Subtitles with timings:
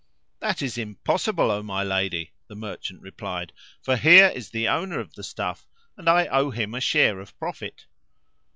[0.39, 3.53] "That is impossible, O my lady," the merchant replied,
[3.83, 7.37] "for here is the owner of the stuff and I owe him a share of
[7.37, 7.85] profit."